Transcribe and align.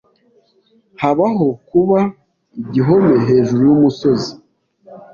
Habaho 1.01 1.47
kuba 1.69 1.99
igihome 2.61 3.15
hejuru 3.27 3.61
yumusozi. 3.69 4.31